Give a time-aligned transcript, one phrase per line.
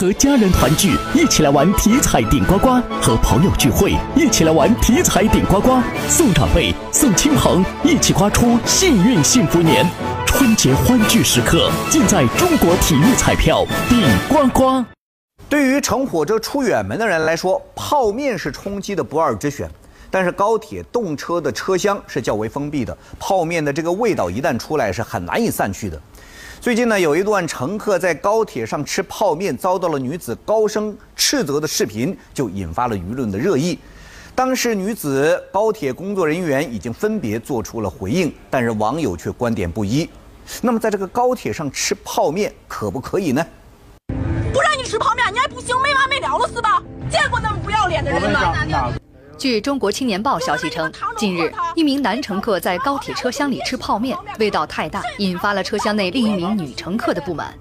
[0.00, 5.78] 和家人团聚，一起来玩体彩顶呱呱；和朋友聚会，一起来玩体彩顶呱呱。
[6.08, 9.86] 送长辈，送亲朋，一起刮出幸运幸福年。
[10.24, 14.82] 春节欢聚时刻，尽在中国体育彩票顶呱呱。
[15.50, 19.70] 对于乘火车出远门的人来说，泡面是充饥的不二之选。
[20.10, 26.00] 但是高铁动车的车厢是较为封闭的，泡面的这个味道一旦出来是很难以散去的。
[26.60, 33.78] 最近呢，有一段乘客在高铁上吃泡面，遭到了女子高声斥责的视频，就引发了舆论的热议。
[34.34, 40.06] 当时女子、高铁工作人员已经分别做出了回应，但是网友却观点不一。
[40.60, 43.42] 那么，在这个高铁上吃泡面可不可以呢？
[44.52, 46.82] 不让你吃泡面，你还不行，没完没了了是吧？
[47.10, 48.92] 见过那么不要脸的人吗？
[49.40, 57.54] 据中国青年报消息称，近日一名男乘客在高铁车厢里吃泡面，味道太大，引发了车厢内另一名女乘客的不满。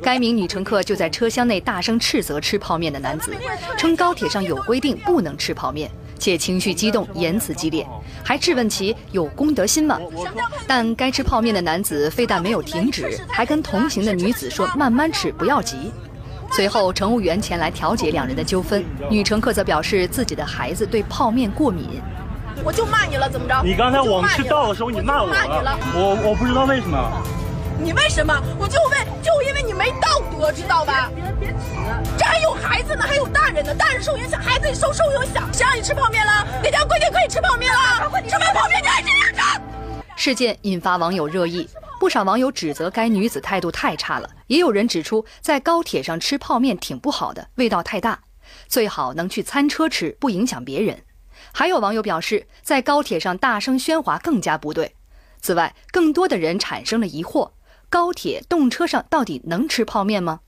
[0.00, 3.34] 该名女乘客就在车厢内大声斥责吃泡面的男子，
[3.76, 7.86] 称高铁上有规定不能吃泡面，且情绪激动，言辞激烈，
[8.24, 10.00] 还质问其有公德心吗？
[10.66, 15.92] 但该吃泡面的男子非但没有停止，还跟同行的女子说：“慢慢吃，不要急。”
[16.58, 18.84] 随后，乘务员前来调解两人的纠纷。
[19.08, 22.02] 女乘客则表示自己的孩子对泡面过敏。
[22.64, 23.62] 我就骂你了，怎么着？
[23.62, 25.78] 你刚才我们吃到的时候，你骂我了。
[25.94, 26.98] 我我不知道为什么。
[27.78, 28.34] 你为什么？
[28.58, 31.08] 我就问，就因为你没道德，知道吧？
[31.14, 31.58] 别别指。
[32.18, 35.48] 这还有孩子呢，还有大人呢，大人受影响，孩子也受受影响。
[35.52, 36.44] 谁让你吃泡面了？
[36.60, 38.10] 哪家规定可以吃泡面了？
[38.28, 39.60] 吃完泡面你还这样吃？
[40.16, 41.68] 事件引发网友热议。
[41.98, 48.20] 不少网友指责该女子态度太差了，也有人指出在高铁上吃泡面挺不好的，味道太大，
[48.68, 51.02] 最好能去餐车吃，不影响别人。
[51.52, 54.94] 还有网友表示，在高铁上大声喧哗更加不对。
[55.40, 57.50] 此外，更多的人产生了疑惑：
[57.90, 60.40] 高铁动车上到底能吃泡面吗？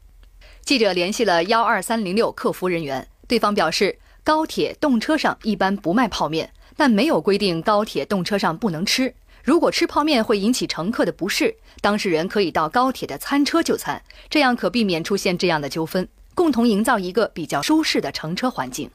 [0.64, 9.12] 记者联系了幺二三零六客服人员，对方表示，高铁动车上一般不卖泡面，但没有规定高铁动车上不能吃。
[9.50, 16.06] 如果吃泡面会引起乘客的不适，当事人可以到高铁的餐车就餐，这样可避免出现这样的纠纷，
[16.36, 18.88] 共同营造一个比较舒适的乘车环境。